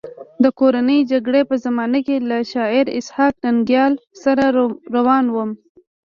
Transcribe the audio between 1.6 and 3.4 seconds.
زمانه کې له شاعر اسحق